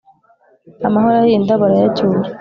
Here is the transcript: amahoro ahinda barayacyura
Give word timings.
amahoro 0.87 1.15
ahinda 1.21 1.53
barayacyura 1.61 2.17